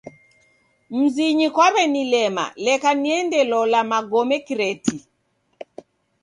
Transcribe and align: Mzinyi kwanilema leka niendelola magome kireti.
Mzinyi 0.97 1.47
kwanilema 1.55 2.45
leka 2.65 2.89
niendelola 3.01 3.79
magome 3.91 4.37
kireti. 4.45 4.97